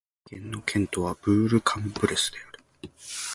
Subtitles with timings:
[0.33, 2.63] アン県の県都はブール＝カン＝ブレスである